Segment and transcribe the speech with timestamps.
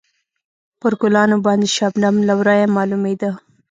[0.79, 3.31] پر ګلانو باندې شبنم له ورایه معلومېده.